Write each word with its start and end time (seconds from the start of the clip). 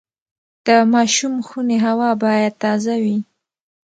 د 0.65 0.67
ماشوم 0.93 1.35
خونې 1.47 1.77
هوا 1.85 2.09
باید 2.23 2.53
تازه 2.63 2.95
وي۔ 3.03 3.17